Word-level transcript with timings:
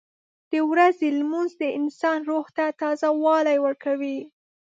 •د 0.51 0.53
ورځې 0.71 1.07
لمونځ 1.19 1.51
د 1.61 1.63
انسان 1.79 2.19
روح 2.29 2.45
ته 2.57 2.65
تازهوالی 2.81 3.57
ورکوي. 3.65 4.19